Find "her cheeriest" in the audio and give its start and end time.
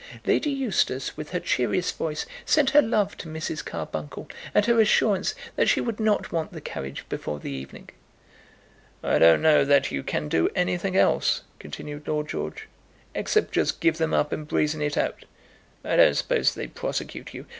1.29-1.95